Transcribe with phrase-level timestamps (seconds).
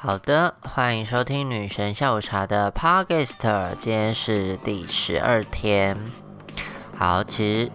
[0.00, 5.98] 好的，欢迎收听女神下午茶的 Podcast，今天是第十二天。
[6.96, 7.72] 好，其实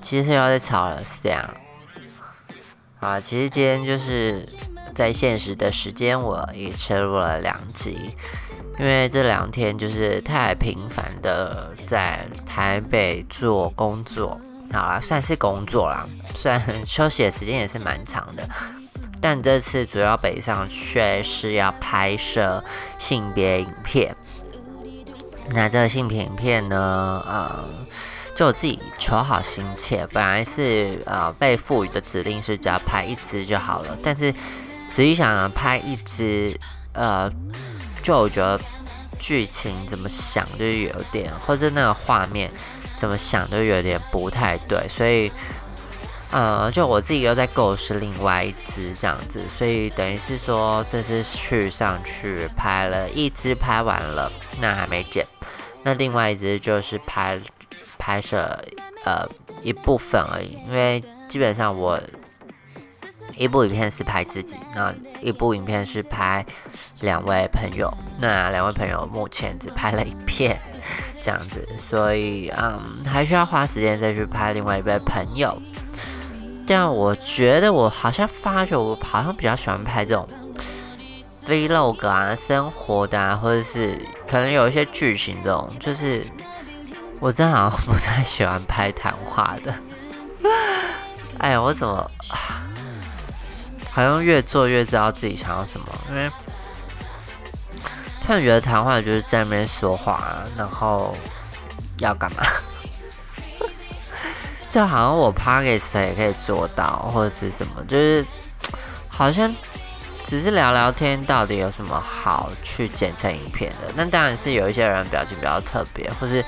[0.00, 1.52] 其实又要再吵了，是这样。
[3.00, 4.48] 好，其实今天就是
[4.94, 8.14] 在现实的时间，我也切入了两集，
[8.78, 14.40] 因为这两天就是太频繁的在台北做工作，
[14.72, 16.06] 好啦，算是工作啦，
[16.36, 18.48] 虽然 休息的时间也是蛮长的。
[19.24, 22.62] 但这次主要北上却是要拍摄
[22.98, 24.14] 性别影片。
[25.48, 27.64] 那这个性别影片呢，呃，
[28.36, 34.30] 就我自己求好心切，本来是呃被赋予的指令是只要拍一支就好了，但是
[34.90, 36.54] 仔细想想，拍一支，
[36.92, 37.32] 呃，
[38.02, 38.60] 就我觉得
[39.18, 42.50] 剧情怎么想就有点，或者那个画面
[42.98, 45.32] 怎么想都有点不太对，所以。
[46.34, 55.24] 呃，就我自己又在构思另外一支这样子，所以等于是说，这次去上去拍了一支，拍完了，那还没剪。
[55.84, 57.40] 那另外一支就是拍
[57.98, 58.58] 拍摄
[59.04, 59.24] 呃
[59.62, 62.00] 一部分而已，因为基本上我
[63.36, 66.44] 一部影片是拍自己，那一部影片是拍
[67.02, 67.88] 两位朋友，
[68.18, 70.60] 那两位朋友目前只拍了一片
[71.22, 75.56] 这样子，所以嗯，还需要花时间再去拍另外一位朋友。
[76.66, 80.26] 但我觉得我好像发觉我好像比较喜欢拍这种
[81.46, 86.26] vlog 啊，生活的啊，或者是可能有一些剧情这种，就是
[87.20, 89.74] 我真好像 不太喜欢拍谈话的。
[91.38, 92.10] 哎呀，我怎么
[93.90, 95.86] 好像越做越知道自己想要什么？
[96.08, 96.30] 因为
[98.24, 101.14] 突然觉得谈话就是在那边说话，然后
[101.98, 102.42] 要干嘛？
[104.74, 108.26] 就好像我 p o c k e t 也可以做到，或者是什么，就是
[109.06, 109.48] 好像
[110.24, 113.92] 只是聊聊天，到底有什么好去剪成影片的？
[113.94, 116.44] 那当然是有一些人表情比较特别，或是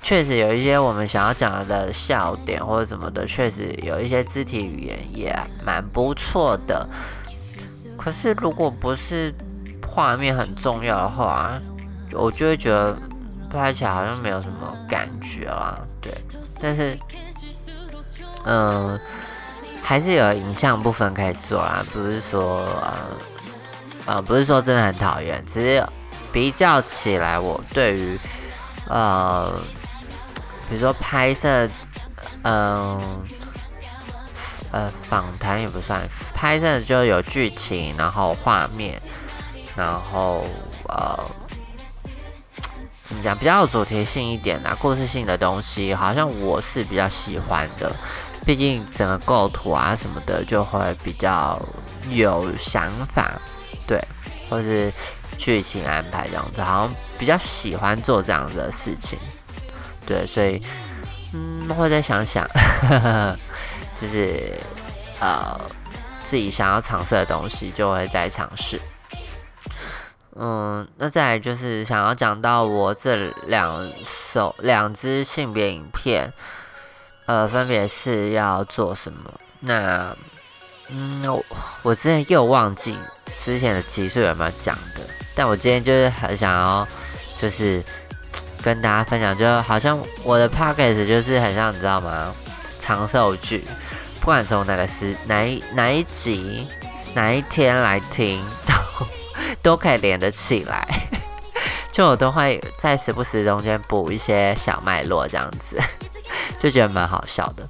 [0.00, 6.88] 确实有一些我们想要讲的笑点或者什么的，确实有一些肢体语言也蛮不错的。
[7.98, 9.34] 可是如果不是
[9.84, 11.60] 画面很重要的话，
[12.12, 12.96] 我就会觉得
[13.50, 15.76] 拍起来好像没有什么感觉啦。
[16.00, 16.12] 对，
[16.62, 16.96] 但是。
[18.46, 18.98] 嗯，
[19.82, 22.94] 还是有影像部分可以做啦，不是说呃
[24.06, 25.84] 呃，不是说真的很讨厌，其实
[26.32, 28.18] 比较起来，我对于
[28.88, 29.52] 呃，
[30.68, 31.68] 比如说拍摄，
[32.42, 33.00] 嗯
[34.70, 36.00] 呃，访谈也不算，
[36.32, 39.00] 拍摄就有剧情，然后画面，
[39.74, 40.44] 然后
[40.88, 41.24] 呃，
[43.08, 47.94] 怎么讲，比较有主题性一点的故事性的东西，好像我是比较喜欢的。
[48.46, 51.60] 毕竟整个构图啊什么的就会比较
[52.10, 53.32] 有想法，
[53.88, 54.00] 对，
[54.48, 54.92] 或是
[55.36, 59.18] 剧情安排这样子，好像比较喜欢做这样的事情，
[60.06, 60.62] 对，所以
[61.32, 62.48] 嗯，会再想想，
[64.00, 64.56] 就是
[65.18, 65.60] 呃
[66.20, 68.80] 自己想要尝试的东西就会再尝试。
[70.36, 76.32] 嗯，那再来就是想要讲到我这两首两支性别影片。
[77.26, 79.32] 呃，分别是要做什么？
[79.60, 80.16] 那，
[80.88, 81.44] 嗯，我
[81.82, 82.96] 我之前又忘记
[83.44, 85.00] 之前的集数有没有讲的，
[85.34, 86.86] 但我今天就是很想要，
[87.36, 87.82] 就是
[88.62, 92.32] 跟大家分享，就好像我的 p o c k e t 就是很像，你知道吗？
[92.80, 93.64] 长寿剧，
[94.20, 96.68] 不管从哪个时哪一哪一集
[97.14, 99.06] 哪一天来听，都
[99.62, 100.86] 都可以连得起来，
[101.90, 105.76] 就我都会在时不时中间补一些小脉络这样子。
[106.58, 107.68] 就觉得蛮好笑的。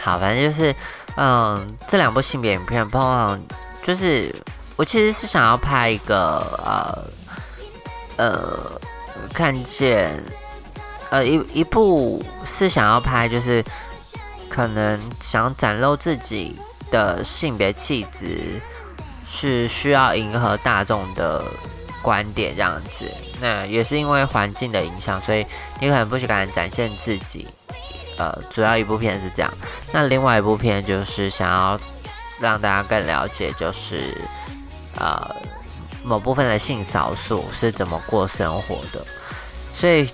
[0.00, 0.74] 好，反正就是，
[1.16, 3.40] 嗯，这两部性别影片，碰碰，
[3.82, 4.34] 就是
[4.76, 6.38] 我其实是想要拍一个，
[8.16, 8.58] 呃，呃，
[9.34, 10.22] 看见，
[11.10, 13.64] 呃，一一部是想要拍，就是
[14.48, 16.56] 可能想展露自己
[16.90, 18.60] 的性别气质，
[19.26, 21.42] 是需要迎合大众的
[22.00, 23.10] 观点这样子。
[23.40, 25.44] 那也是因为环境的影响，所以
[25.80, 27.48] 你可能不敢展现自己。
[28.18, 29.52] 呃，主要一部片是这样，
[29.92, 31.78] 那另外一部片就是想要
[32.40, 34.16] 让大家更了解，就是
[34.98, 35.36] 呃
[36.02, 39.04] 某部分的性少数是怎么过生活的，
[39.74, 40.08] 所以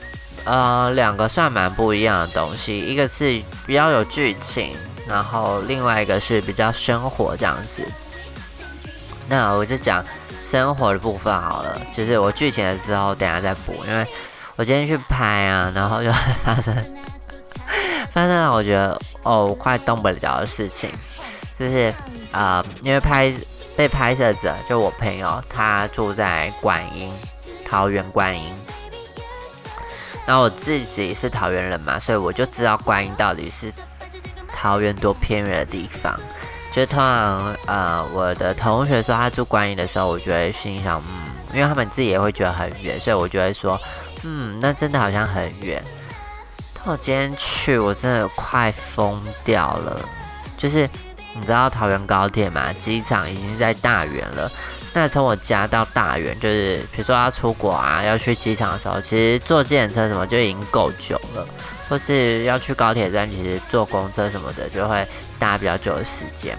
[0.45, 4.75] 呃两个算蛮不一样的东西，一个是比较有剧情，
[5.07, 7.87] 然后另外一个是比较生活这样子。
[9.29, 10.05] 那我就讲
[10.39, 14.07] 生活的部分好了，就是我剧情的时候等下再补，因为
[14.57, 16.11] 我今天去拍啊，然后就
[16.45, 16.75] 发生。
[18.13, 20.91] 但是呢我觉得哦，快动不了的事情，
[21.59, 21.93] 就是
[22.33, 23.33] 啊，因为拍
[23.77, 27.13] 被拍摄者就我朋友，他住在观音，
[27.69, 28.45] 桃园观音。
[30.25, 33.73] 然后我自己是桃园人嘛，所以我就知道观音到底是
[34.55, 36.15] 桃园多偏远的地方。
[36.71, 43.79] 就通常呃，我的同学说他住观音的时候，我觉得心想，嗯，因为他们自己也会觉得很远，所以我就会说，
[44.23, 45.83] 嗯，那真的好像很远。
[46.85, 50.01] 我今天去，我真的快疯掉了。
[50.57, 50.89] 就是
[51.35, 54.51] 你知道桃园高铁嘛，机场已经在大园了。
[54.93, 61.47] 那从我家到大园，就是比如说要出国啊，要去机场的时候，其实坐电车什么就已经够久了。
[61.89, 65.07] 或是要去高铁站，其实坐公车什么的就会
[65.39, 66.57] 搭比较久的时间。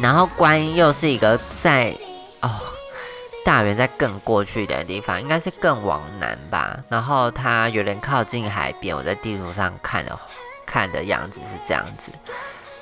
[0.00, 1.94] 然后观音又是一个在
[2.40, 2.50] 哦
[3.44, 6.76] 大园在更过去的地方，应该是更往南吧。
[6.88, 10.18] 然后它有点靠近海边，我在地图上看的
[10.64, 12.10] 看的样子是这样子，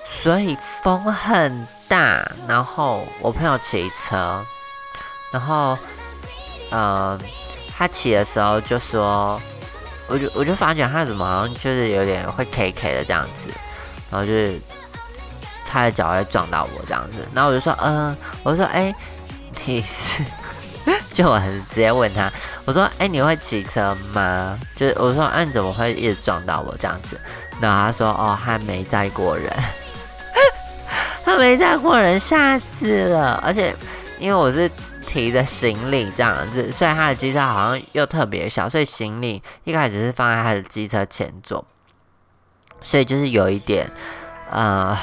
[0.04, 2.26] 所以风很大。
[2.46, 4.42] 然后我朋友骑车，
[5.32, 5.76] 然后
[6.70, 7.18] 呃
[7.76, 9.40] 他骑的时候就说。
[10.08, 13.54] 我就我就发觉他怎么好像就是有点会 K K 的这样子，
[14.10, 14.60] 然后就是
[15.64, 18.94] 他的脚会撞到我这样子，然后我就说嗯，我就说哎，
[19.64, 20.22] 你是，
[21.12, 22.30] 就我很直接问他，
[22.64, 24.58] 我说哎你会骑车吗？
[24.74, 27.20] 就是我说哎你怎么会一直撞到我这样子？
[27.60, 29.52] 然后他说哦他没载过人，
[31.24, 33.74] 他没载过人，吓死了，而且
[34.18, 34.70] 因为我是。
[35.04, 41.62] 提着行李这样子，虽然他的机车好像又特别小，所以行李一开始是放在他的机车前座，
[42.80, 43.90] 所以就是有一点，
[44.50, 44.96] 呃，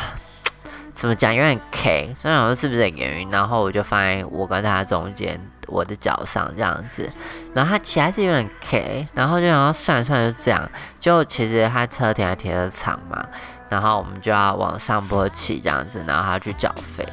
[0.96, 2.12] 怎么讲，有点 K。
[2.18, 3.30] 所以我说是不是很原因？
[3.30, 7.10] 然后我就放在我跟他中间，我的脚上这样子。
[7.54, 10.70] 然后他骑还是有点 K，然后就想要算算就这样。
[11.00, 13.26] 就其实他车停在停车场嘛，
[13.70, 17.08] 然后我们就要往上坡骑这样子，然后他去缴费，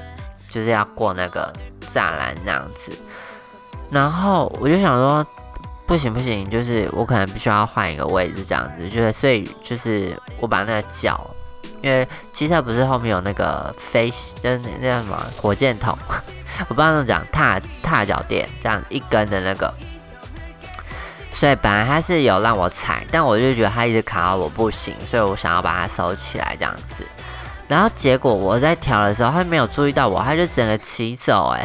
[0.49, 1.53] 就是要过那个。
[1.94, 2.93] 栅栏这样子，
[3.91, 5.25] 然后我就想说，
[5.87, 11.31] 不行不行，就是我可能必须要换一个位置这样子，就是所以就是我把那个脚，
[11.82, 15.96] 因为机车不是后面有那个飞，就是那什么火箭筒，
[16.69, 19.73] 我不知道怎么讲，踏踏脚垫这样一根的那个，
[21.31, 27.06] 所以本来他是有让我踩，但我就觉得他一直卡到我不行，所以我想要把它收起来这样子。
[27.69, 31.64] 然后结果我在调的时候，他没有注意到我，他就整个骑走，哎，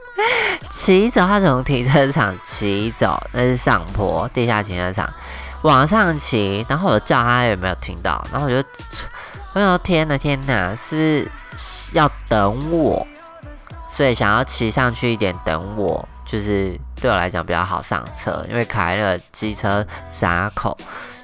[0.70, 5.12] 骑走，他从停车场骑走，那是上坡地下停车场，
[5.60, 8.66] 往上骑，然后我叫他有没有听到，然后我就，
[9.64, 11.24] 我说天哪天哪，是
[11.56, 13.06] 是要等我？
[13.88, 20.76] 所以想要骑上去一点等我，就是对我来讲比较好上车，因为开了机车闸口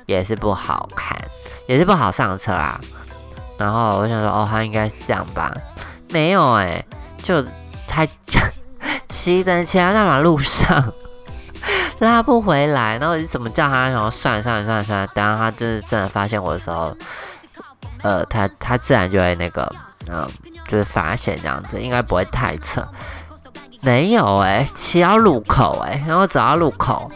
[0.07, 1.15] 也是不好看，
[1.67, 2.81] 也是不好上车啊。
[3.59, 5.53] 然后我想说，哦，他应该是这样吧？
[6.09, 6.83] 没有哎，
[7.23, 7.45] 就
[7.87, 8.07] 他
[9.11, 10.91] 骑在骑在大马路上
[11.99, 13.89] 拉不回来，然后我怎么叫他？
[13.89, 16.97] 然后算了算了算了算了，等下他就是真的发现我的时候，
[18.03, 19.73] 呃，他他自然就会那个，
[20.09, 20.29] 嗯，
[20.69, 22.85] 就是发现这样子，应该不会太扯。
[23.81, 27.11] 没有哎，骑到路口哎，然后走到路口。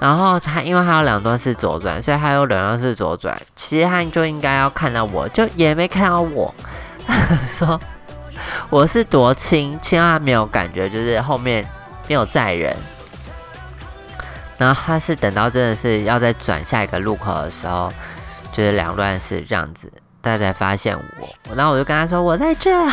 [0.00, 3.36] 然后他因为他有两段式左转，所以他有两段式左转。
[3.56, 6.54] 其实他就应该要看到我，就也没看到我。
[7.48, 7.80] 说
[8.70, 11.66] 我是多轻，轻到他没有感觉，就是后面
[12.06, 12.76] 没有载人。
[14.56, 17.92] 然后他是等到真的是要再转下一个路口的时候，
[18.52, 21.54] 就是两段式这样子，他才发现我。
[21.54, 22.70] 然后我就跟他说：“我在这。”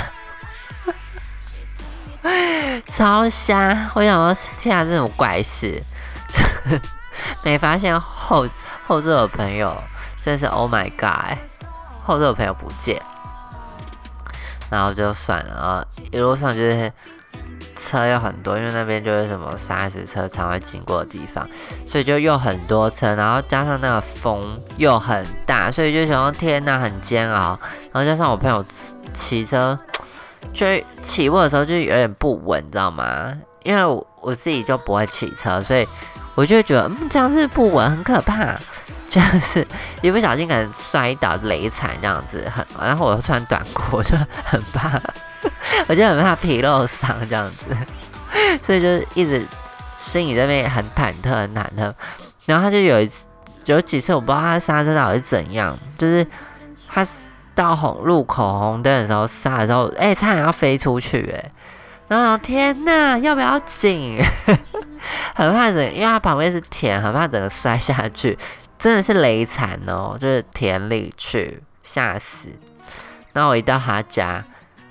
[2.94, 3.92] 超瞎！
[3.94, 5.82] 我想说，天啊，这种怪事。
[7.44, 8.48] 没发现后
[8.86, 9.76] 后座的朋友，
[10.22, 11.38] 真是 Oh my God！
[12.04, 13.02] 后座的朋友不见，
[14.70, 15.86] 然后就算了啊。
[16.12, 16.92] 一路上就是
[17.86, 21.48] 车又很多，因为那边就是什么沙石车常会经过的地方，
[21.86, 27.58] 所以就又很多车，然后加上那个风又很大，所以就想天呐，很煎熬。
[27.92, 28.64] 然后加上我朋友
[29.14, 29.78] 骑车，
[30.54, 30.66] 就
[31.02, 33.32] 起步的时候就有点不稳，你知道吗？
[33.64, 35.88] 因为我我自己就不会骑车，所以。
[36.38, 38.54] 我就会觉得，嗯，这样是不稳，很可怕。
[39.08, 39.66] 这样是
[40.02, 42.66] 一不小心可能摔倒、雷惨这样子，很。
[42.78, 45.00] 然后我又穿短裤，就很怕，
[45.88, 47.76] 我就很怕皮肉伤这样子，
[48.62, 49.46] 所以就是一直
[50.00, 51.94] 心里这边很忐忑、很忐忑。
[52.46, 53.28] 然后他就有一次，
[53.66, 56.26] 有几次我不知道他刹车到底是怎样，就是
[56.88, 57.06] 他
[57.54, 61.52] 到红路口红灯的时候刹的时候，哎，差点要飞出去，哎。
[62.08, 64.22] 然后天呐，要不要紧？
[65.34, 68.38] 很怕整，因为它旁边是田，很怕整个摔下去，
[68.78, 72.50] 真的是雷惨哦，就是田里去吓死。
[73.34, 74.44] 然后我一到他家，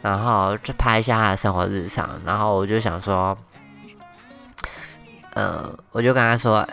[0.04, 3.34] 然后就拍一下他的生活日常，然后我就想说，
[5.32, 6.68] 呃，我就跟他说，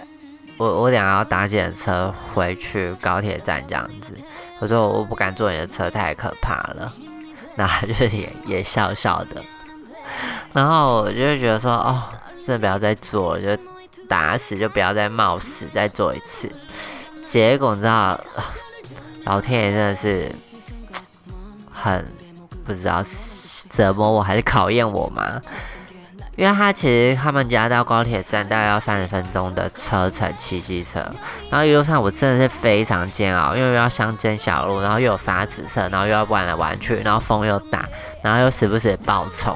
[0.57, 4.21] 我我等下要搭计程车回去高铁站这样子，
[4.59, 6.91] 我说我不敢坐你的车，太可怕了，
[7.55, 9.41] 那就是也也笑笑的，
[10.51, 12.03] 然后我就觉得说，哦，
[12.43, 13.63] 真的不要再坐了，就
[14.09, 16.51] 打死就不要再冒死再做一次，
[17.23, 18.19] 结果你知道，
[19.23, 20.29] 老天爷真的是
[21.71, 22.05] 很。
[22.65, 23.03] 不知道
[23.69, 25.39] 折磨我还是考验我吗？
[26.37, 30.99] 因为他其实他们家到高铁站大概要三十分钟的车程骑机车，
[31.49, 37.85] 然后一路上我真的是非常煎熬，因为要乡间小路，然后又有沙子车，然后又要玩来玩去，然后风又大，
[38.23, 39.55] 然后又时不时爆冲，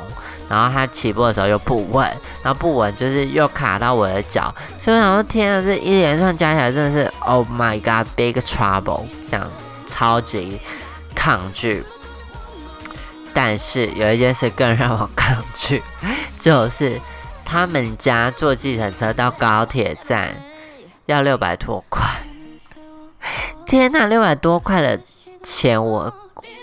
[0.49, 2.05] 然后他起步的时候又不稳，
[2.43, 9.49] 然后不稳就是又卡到我的脚，所以我想说天啊，这一连串加起来真的是 Oh my God，big trouble，这样
[9.87, 10.59] 超级
[11.15, 11.83] 抗拒。
[13.37, 15.83] 但是有一件事更让我抗拒，
[16.39, 17.01] 就是
[17.43, 20.33] 他们家坐计程车到高铁站
[21.05, 22.01] 要六百多块。
[23.65, 24.97] 天呐，六百多块的
[25.43, 26.13] 钱，我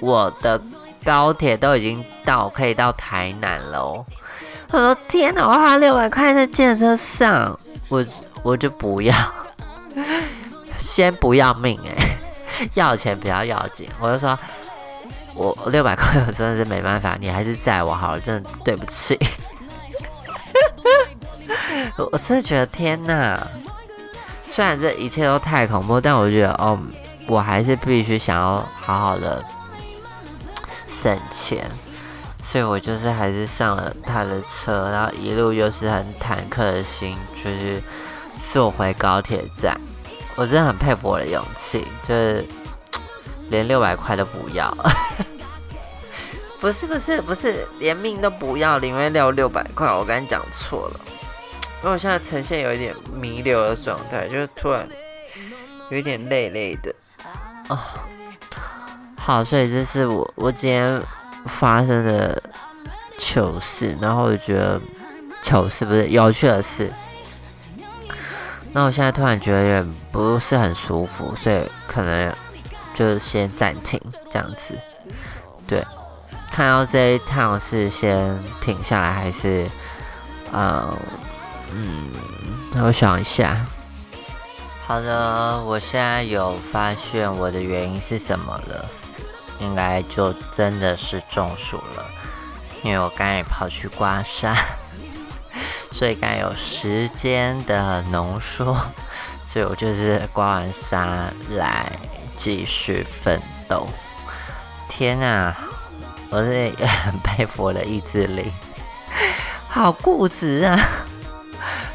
[0.00, 0.59] 我的
[1.05, 3.85] 高铁都已经到，可以到台南了。
[4.71, 7.55] 我说天呐，我花六百块在计程车上，
[7.91, 8.02] 我
[8.43, 9.14] 我就不要，
[10.79, 12.17] 先不要命哎，
[12.73, 13.87] 要钱比较要紧。
[14.00, 14.38] 我就说。
[15.35, 19.19] 我六百块，我真的是没办法，你还是载我好了，真的对不起。
[22.12, 23.47] 我真的觉得天哪，
[24.45, 26.79] 虽然这一切都太恐怖，但我觉得哦，
[27.27, 29.43] 我还是必须想要好好的
[30.87, 31.65] 省钱，
[32.43, 37.83] 所以我就是还是上了他的车，然后一路又是很忐忑的心，就是
[38.33, 39.81] 坐回高铁站。
[40.35, 42.45] 我真的很佩服我的勇气，就是。
[43.53, 44.75] 连六百块都不要，
[46.59, 49.93] 不是不是不是，连命都不要，宁愿要六百块。
[49.93, 51.01] 我刚才讲错了，
[51.83, 54.89] 因为我现在呈现有一点弥留的状态，就是突然
[55.91, 56.95] 有一点累累的
[57.69, 58.07] 啊。
[59.19, 61.01] 好，所以这是我我今天
[61.47, 62.43] 发生的
[63.19, 64.81] 糗事，然后我觉得
[65.43, 66.91] 糗事不是有趣的事。
[68.73, 72.33] 那我现在突然觉得有点不是很舒服，所以可能。
[72.95, 74.79] 就先暂停这样子，
[75.67, 75.85] 对，
[76.51, 79.67] 看到这一趟是先停下来还是，
[80.53, 80.95] 呃，
[81.73, 82.11] 嗯，
[82.85, 83.65] 我想一下。
[84.87, 88.87] 好的，我现在有发现我的原因是什么了，
[89.59, 92.05] 应该就真的是中暑了，
[92.83, 94.55] 因为我刚才跑去刮痧，
[95.91, 98.77] 所以刚有时间的浓缩，
[99.47, 101.07] 所以我就是刮完痧
[101.49, 101.91] 来。
[102.43, 103.87] 继续奋斗！
[104.89, 105.57] 天啊，
[106.29, 108.51] 我是也很佩服我的意志力，
[109.69, 110.77] 好固执啊！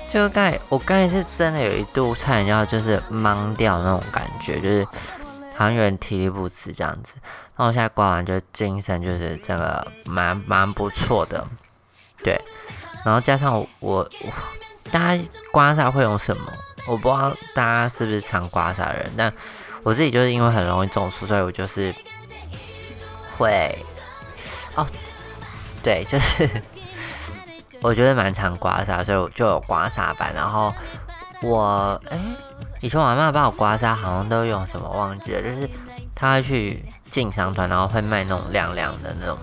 [0.10, 4.86] 就刚才，我刚才是真的有一度差点要就是懵掉那种感觉，就是
[5.54, 7.16] 好像有点体力不支这样子。
[7.58, 11.46] 然后我现在刮完就精神就是真的蛮蛮不错的，
[12.24, 12.40] 对。
[13.04, 14.10] 然后加上我我
[14.94, 16.54] 大家刮痧会用什么？
[16.88, 19.34] 我不知道大家是不是常刮痧人，但。
[19.88, 21.96] 我自己就是因为很容易中暑，所以我就是
[23.38, 23.74] 会
[24.76, 24.86] 哦，
[25.82, 26.50] 对，就是
[27.80, 30.34] 我觉得蛮常刮痧，所以我就有刮痧板。
[30.36, 30.76] 然后
[31.42, 32.20] 我哎，
[32.82, 35.70] 以前我妈妈帮我刮痧，好像都用什么忘记了，就是
[36.14, 39.38] 她会去进商团，然后会卖那种凉凉的那种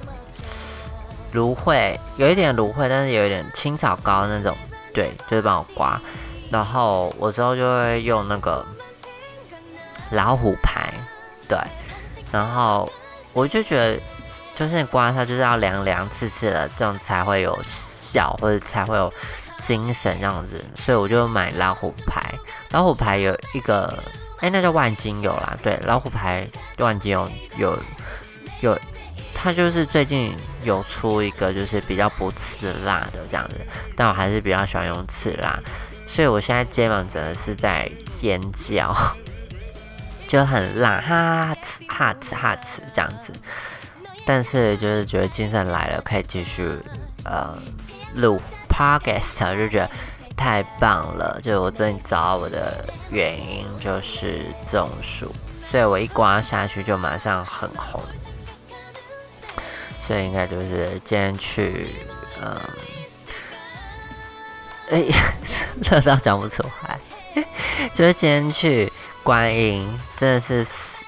[1.32, 4.54] 芦荟，有一点芦荟，但是有一点青草膏那种，
[4.92, 5.98] 对，就是帮我刮。
[6.50, 8.62] 然后我之后就会用那个。
[10.14, 10.92] 老虎牌，
[11.48, 11.58] 对，
[12.32, 12.90] 然后
[13.32, 14.00] 我就觉得，
[14.54, 19.12] 就是刮它就是要凉凉刺刺的，这样才会有效，或者才会有
[19.58, 22.22] 精神这样子，所以我就买老虎牌。
[22.70, 24.02] 老虎牌有一个，
[24.40, 26.46] 哎，那叫万金油啦，对，老虎牌
[26.78, 27.78] 万金油有
[28.60, 28.78] 有，
[29.34, 33.54] 它就是最近有出一个就是比较不刺辣的这样子，
[33.96, 35.58] 但我还是比较喜欢用刺辣，
[36.06, 38.94] 所以我现在肩膀真的是在尖叫。
[40.26, 43.32] 就很辣，哈呲哈呲哈呲这样子，
[44.26, 46.68] 但是就是觉得精神来了，可以继续
[47.24, 47.56] 呃
[48.14, 49.90] 录 podcast，就觉得
[50.36, 51.38] 太棒了。
[51.42, 55.32] 就我最近找我的原因，就是中暑，
[55.70, 58.02] 所以我一刮下去就马上很红，
[60.02, 61.86] 所以应该就是今天去，
[62.40, 62.60] 嗯，
[64.90, 65.04] 哎，
[65.90, 66.98] 乐到讲不出来，
[67.94, 68.92] 就是今天去。
[69.24, 69.84] 观音
[70.16, 70.64] 真的是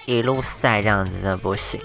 [0.07, 1.81] 一路晒这样子，真的不行。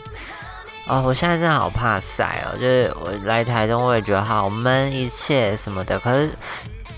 [0.87, 6.29] 哦，我现在真的好怕晒哦，就是我来台中我也觉得好闷，一切什么的，可是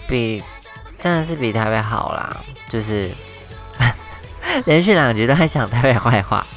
[0.07, 0.41] 比
[0.99, 2.37] 真的是比台北好啦，
[2.69, 3.11] 就是
[4.65, 6.47] 连续两集都在讲台北坏话。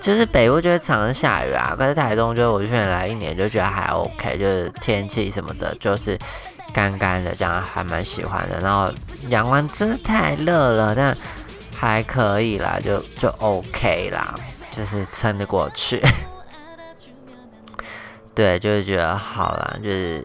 [0.00, 6.16] 就是北部就会常常下雨啊，可是台东就我去年来一年就觉得还 OK，就是天气什么的，就是
[6.72, 8.60] 干干的，这样还蛮喜欢的。
[8.60, 8.92] 然后
[9.28, 11.16] 阳光真的太热了，但
[11.78, 14.34] 还可以啦，就就 OK 啦，
[14.70, 16.02] 就是撑得过去。
[18.34, 20.24] 对，就是觉得好啦，就是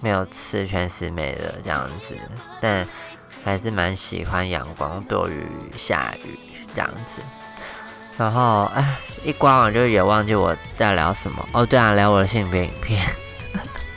[0.00, 2.16] 没有十全十美的这样子，
[2.60, 2.86] 但
[3.44, 5.46] 还是蛮喜欢阳光多于
[5.76, 6.38] 下雨
[6.74, 7.22] 这样子。
[8.18, 11.48] 然后，哎，一关完就也忘记我在聊什么。
[11.52, 13.02] 哦，对啊，聊我的性别影片。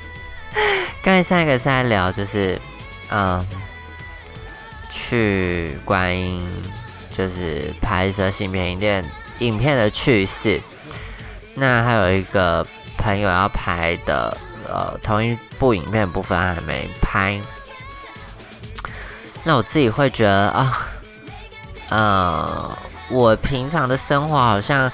[1.04, 2.60] 刚才上一个是在聊，就是，
[3.12, 3.46] 嗯，
[5.08, 6.48] 去观音，
[7.16, 9.06] 就是拍摄性片影片
[9.40, 10.62] 影片的趣事。
[11.56, 12.66] 那还有一个
[12.98, 17.40] 朋友要拍的，呃，同一部影片部分还没拍。
[19.44, 20.88] 那我自己会觉得啊，
[21.90, 22.72] 嗯。
[23.08, 24.92] 我平常的生活好像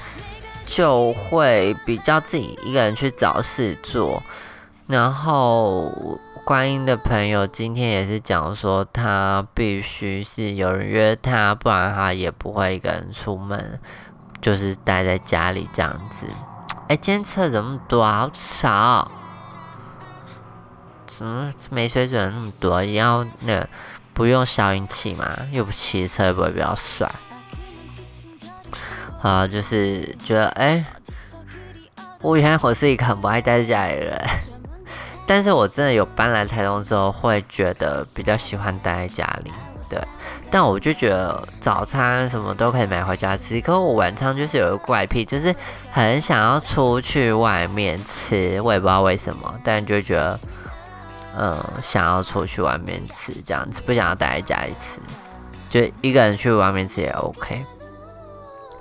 [0.66, 4.22] 就会比较自己一个人去找事做，
[4.86, 5.90] 然后
[6.44, 13.78] 观音的朋友今天也是讲说他必须是有人约他，不然他也不会一个人出门，
[14.40, 16.26] 就是待在家里这样子。
[16.88, 18.22] 哎，今天车怎么多啊？
[18.22, 19.10] 好吵！
[21.06, 22.82] 怎么没水准那么多？
[22.82, 23.64] 也要那
[24.12, 25.38] 不用消音器嘛？
[25.52, 27.08] 又不骑车，会不会比较帅？
[29.22, 30.84] 啊，就是觉得，哎，
[32.20, 34.28] 我原来我是一个很不爱待在家里的人，
[35.26, 39.52] 但是我真的有搬来台东之后，会觉得比较喜欢待在家里，
[39.88, 40.00] 对。
[40.50, 45.54] 但我就觉得早餐什么都可以买回家吃，可我晚上就是有个怪癖，就是
[45.90, 50.38] 很想要出去外面吃，我也不知道为什么，但就觉得，
[51.38, 55.00] 嗯，想要出去外面吃这样子，不想要待在家里吃，
[55.70, 57.64] 就一个人去外面吃也 OK。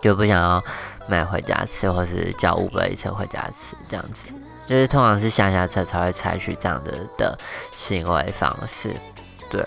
[0.02, 0.62] 就不想要
[1.08, 4.30] 买回家吃，或是叫五百一车回家吃，这样子，
[4.72, 7.38] 就是通常是下下策才会采取这样的的
[7.76, 8.96] 行为方式，
[9.50, 9.62] 对，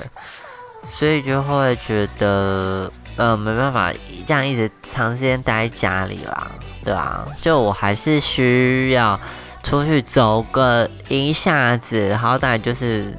[0.86, 3.92] 所以就会觉得，呃，没办法
[4.26, 6.50] 这样一直长时间待在家里啦，
[6.82, 7.26] 对吧？
[7.42, 9.20] 就我还是需要
[9.62, 13.14] 出去走个一下子，好歹就是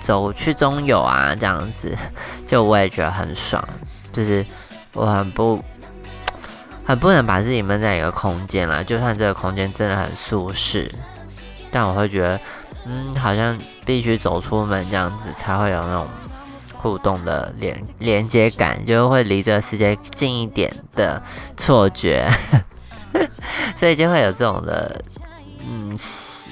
[0.00, 1.96] 走去中游啊，这样子，
[2.44, 3.64] 就我也觉得很爽，
[4.10, 4.44] 就是
[4.92, 5.62] 我很不。
[6.86, 10.90] 很不能把自己闷在一个空间啦，就算这个空间真的很舒适，
[11.70, 12.40] 但我会觉得，
[12.84, 16.06] 嗯，好像必须走出门这样子，才会有那种
[16.76, 21.22] 互动的连连接感，就会离这个世界近一点的
[21.56, 22.28] 错觉，
[23.74, 25.02] 所以就会有这种的，
[25.66, 26.50] 嗯习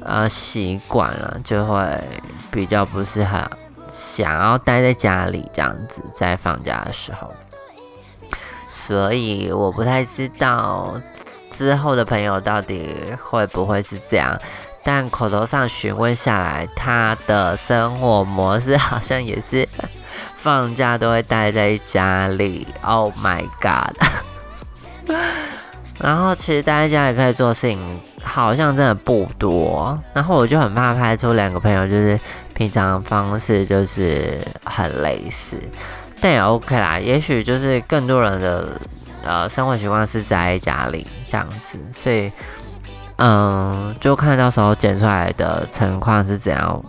[0.00, 1.98] 呃习惯了，就会
[2.50, 3.42] 比较不是很
[3.88, 7.32] 想要待在家里这样子，在放假的时候。
[8.86, 11.00] 所以我不太知道
[11.50, 14.38] 之后的朋友到底会不会是这样，
[14.82, 19.66] 但口头上询问下来，他的生活模式好像也是
[20.36, 22.66] 放假都会待在家里。
[22.82, 23.96] Oh my god！
[26.00, 29.98] 然后其实待在家里可以做事情，好像真的不多。
[30.12, 32.18] 然后我就很怕拍出两个朋友就是
[32.52, 35.56] 平常方式就是很类似。
[36.24, 38.80] 但也 OK 啦，也许就是更多人的
[39.22, 42.32] 呃生活习惯是在家里这样子，所以
[43.16, 46.82] 嗯，就看到时候剪出来的情况是怎样，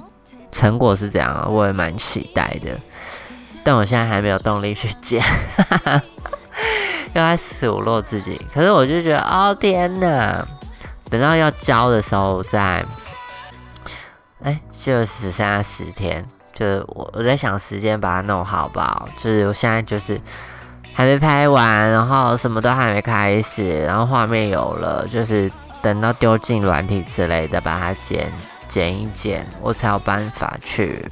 [0.54, 2.80] 成果是怎样，我也蛮期待的。
[3.62, 5.22] 但我现在还没有动力去剪，
[7.12, 8.40] 又在数落自己。
[8.54, 10.48] 可是我就觉得，哦天哪，
[11.10, 12.86] 等到要交的时候再，
[14.42, 16.26] 哎，就只剩下十天。
[16.56, 19.08] 就是我我在想时间把它弄好不好？
[19.18, 20.20] 就是我现在就是
[20.94, 28.32] 还没拍完，然后什么都还没开始，然后画面有了，就是等到丢进软体之类的，把它剪
[28.70, 31.06] 剪一剪，我才有办法去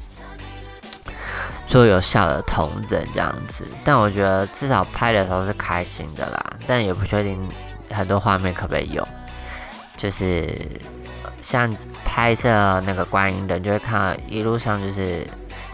[1.67, 3.67] 做有效的同整这样子。
[3.83, 7.37] 但我觉得至少拍的时候是开心的啦，但也不确定
[7.91, 9.05] 很多画面可不可以用。
[9.97, 10.49] 就是
[11.41, 11.75] 像。
[12.05, 15.27] 拍摄那个观音的，就会看到一路上就是，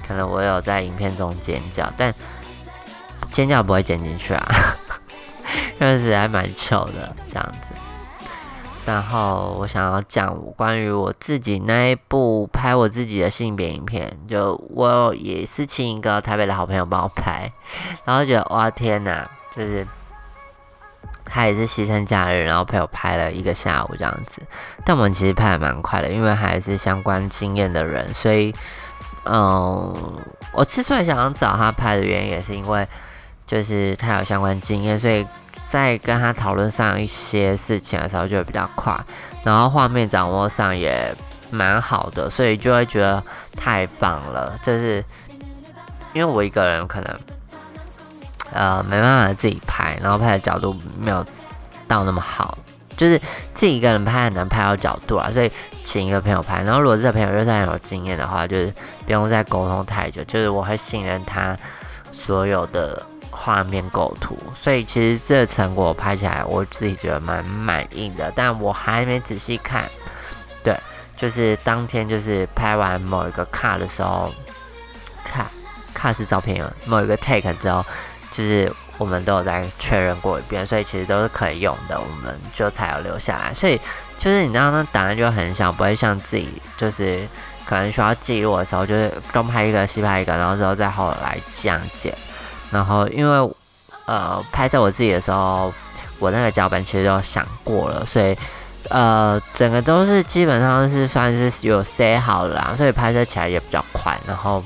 [0.08, 2.14] 可能我有在影片中尖叫，但
[3.30, 4.48] 尖叫不会剪进去啊，
[5.78, 7.76] 确实还蛮丑的这样子。
[8.86, 17.52] 然后我想要讲关于我自己那一部拍我自己的性别影片，就我也是请一个台北的好朋友帮我拍，
[18.06, 19.86] 然后觉得哇天哪，就是
[21.30, 24.42] 他也是牺牲假日，然后陪我拍了一个下午这样子。
[24.84, 28.54] 但我们其实拍的蛮快的，因为还是相关经验的人，所以，
[29.26, 32.88] 嗯，我之所以想找他拍的原因，也是因为
[33.46, 35.26] 就是他有相关经验，所以
[35.68, 39.00] 在跟他讨论上一些事情的时候就会比较快，
[39.44, 41.16] 然后画面掌握上也
[41.52, 43.24] 蛮好的，所以就会觉得
[43.56, 44.58] 太棒了。
[44.64, 45.04] 就是
[46.14, 47.20] 因为我一个人可能。
[48.52, 51.24] 呃，没办法自己拍，然后拍的角度没有
[51.88, 52.58] 到那么好，
[52.98, 53.20] 就是
[53.54, 55.52] 自己一个人拍很难拍到角度啊，所以
[55.84, 56.62] 请一个朋友拍。
[56.64, 58.74] 然后如果这个朋友又是很有经验的话，就是
[59.06, 61.58] 不用再沟通太久，就是我会信任他
[62.12, 64.38] 所有的画面构图。
[64.56, 69.90] 所以其实这成果拍起来，我自己觉得蛮满意的，但我还没仔细看。
[70.64, 70.76] 对，
[71.16, 74.32] 就是当天就是拍完某一个卡的时候，
[75.24, 75.46] 卡
[75.94, 77.86] 卡是照片，某一个 take 之后。
[78.32, 83.54] 就是我们都有在确认过一遍，所以其实都是可以用的，我们就才有留下来。
[83.54, 83.80] 所以
[84.18, 87.28] 就是你知道，那档案就很小，不会像自己就是
[87.66, 92.14] 可能需要记录的时候，就是东拍一个西拍一个，然后之后再后来这样剪。
[92.72, 93.52] 然后因为
[94.06, 95.74] 呃拍摄我自己的时候，
[96.20, 98.38] 我那个脚本其实都想过了，所以
[98.90, 104.20] 呃整个都是基本上是算是有塞好了，所以拍摄起来也比较快。
[104.28, 104.64] 然后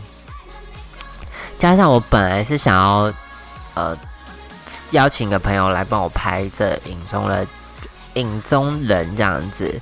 [1.59, 3.13] 加上我本来是想要。
[3.73, 3.97] 呃，
[4.91, 7.45] 邀请个朋友来帮我拍这影中的
[8.13, 9.81] 影中人这样子，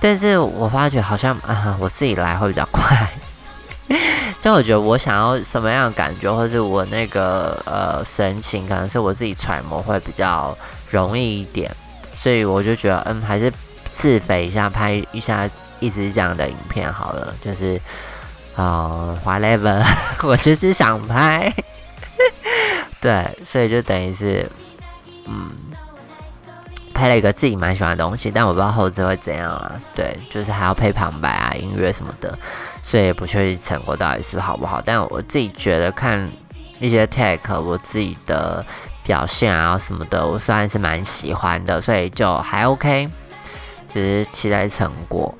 [0.00, 3.08] 但是我发觉好像啊，我自己来会比较快。
[4.40, 10.56] 就我觉得我想要什么样的感觉，或者我那个呃神情，可能是我自己揣摩会比较
[10.90, 11.74] 容易一点，
[12.14, 13.52] 所以我就觉得嗯，还是
[13.84, 15.48] 自肥一下，拍一下
[15.80, 17.34] 一直这样的影片好了。
[17.40, 17.80] 就是
[18.54, 19.82] 啊，whatever，
[20.22, 21.52] 我就是想拍。
[23.00, 24.44] 对，所以就等于是，
[25.26, 25.50] 嗯，
[26.92, 29.80] 拍了一个自己蛮喜欢的东西，但我不知道后置会怎样了。
[29.94, 32.36] 对，就是还要配旁白啊、音乐什么的，
[32.82, 34.82] 所以也不确定成果到底是好不好。
[34.84, 36.28] 但我自己觉得看
[36.80, 38.66] 一些 take，我自己的
[39.04, 43.08] 表现啊什么的，我算是蛮喜欢的，所以就还 OK，
[43.88, 45.32] 只是期待成果。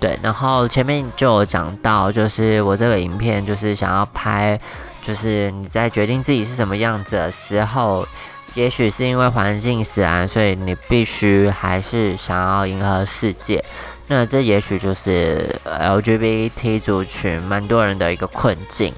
[0.00, 4.58] 对，然后前面就有讲到，就是我这个影片就是想要拍。
[5.04, 8.08] 就是你在决定自己是什么样子的时候，
[8.54, 13.62] 也许是因为环境使然，所以你必须还是想要迎合世界。
[14.06, 18.94] 那这也许就是 LGBT 族群蛮多人的一个困境。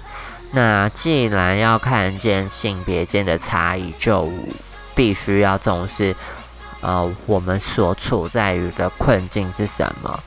[0.52, 4.30] 那既然要看见性别间的差异，就
[4.94, 6.14] 必须要重视，
[6.80, 10.22] 呃，我们所处在于的困境是什么。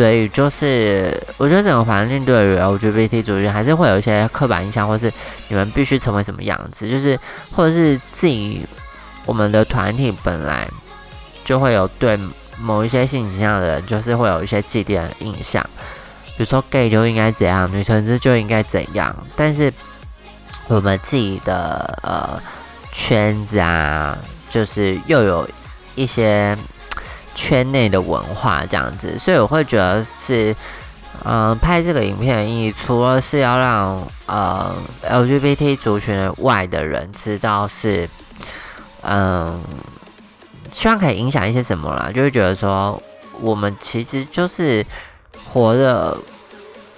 [0.00, 5.12] 所以就是，我觉得整个环境对于 LGBT 族群还是会有一些刻板印象，或是
[5.48, 7.20] 你们必须成为什么样子，就是
[7.54, 8.64] 或者是自己
[9.26, 10.66] 我们的团体本来
[11.44, 12.18] 就会有对
[12.58, 15.62] 某一些性倾向的人，就是会有一些既定的印象，
[16.28, 19.70] 比如说 gay 就应该怎样，女同志就应该怎样，但是
[20.68, 22.42] 我们自己的呃
[22.90, 24.16] 圈子啊，
[24.48, 25.46] 就是又有
[25.94, 26.56] 一些。
[27.34, 30.54] 圈内的文化这样子，所以我会觉得是，
[31.24, 34.74] 嗯，拍这个影片的意义，除了是要让呃
[35.08, 38.08] LGBT 族群外的人知道是，
[39.02, 39.60] 嗯，
[40.72, 43.00] 希望可以影响一些什么啦，就会觉得说，
[43.40, 44.84] 我们其实就是
[45.52, 46.16] 活的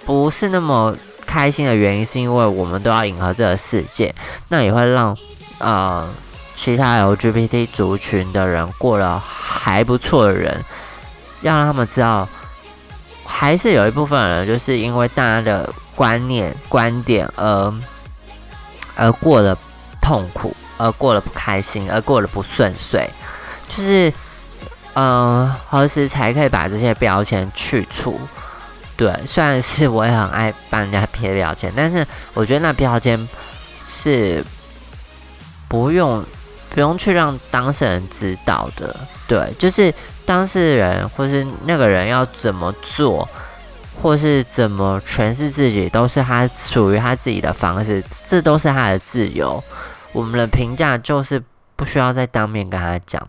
[0.05, 4.13] 不是那么开心的原因，是因为我们都要迎合这个世界，
[4.49, 5.15] 那也会让
[5.59, 6.09] 呃。
[6.55, 10.63] 其他 LGBT 族群的人过了还不错的人，
[11.41, 12.27] 要让他们知道，
[13.25, 17.73] 还是有一部分人就是因为大家的观念、观点而
[18.95, 19.57] 而过得
[19.99, 23.09] 痛苦，而过得不开心，而过得不顺遂。
[23.67, 24.13] 就是，
[24.93, 28.19] 嗯，何时才可以把这些标签去除？
[28.95, 33.27] 对，虽然是我也很爱帮人家贴标签，但是我觉得那标签
[33.85, 34.45] 是
[35.67, 36.23] 不用。
[36.73, 39.93] 不用去让当事人知道的，对，就是
[40.25, 43.29] 当事人或是那个人要怎么做，
[44.01, 49.63] 或是怎么诠释自己，都是他属于他自己的方式，这都是他的自由。
[50.13, 51.39] 我们的评价就是
[51.75, 53.21] 不需要再当面跟他讲，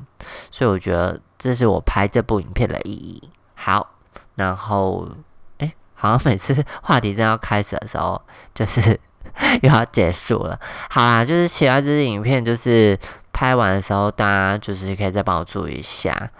[0.51, 3.29] 所以我觉得这是我拍这部影片的意义。
[3.55, 3.87] 好，
[4.37, 5.07] 然后，
[5.59, 8.23] 哎，好像每次话题正要开始的时候，
[8.55, 8.99] 就是
[9.61, 10.59] 又要结束了。
[10.89, 12.99] 好啦，就是其他这支影片就是。
[13.35, 16.31] 拍完的时候，大家就是可以再帮我注意一下，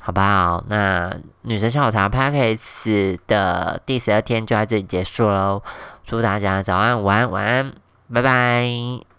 [0.00, 0.64] 好不好？
[0.68, 1.12] 那
[1.42, 5.60] 女神下午茶 p a c k a g e 的第十二天就在这里结束喽。
[6.06, 7.72] 祝大家早安、午安、晚安，
[8.12, 9.13] 拜拜。